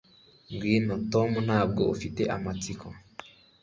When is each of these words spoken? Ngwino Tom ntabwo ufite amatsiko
Ngwino 0.53 0.95
Tom 1.11 1.31
ntabwo 1.47 1.81
ufite 1.93 2.21
amatsiko 2.35 2.85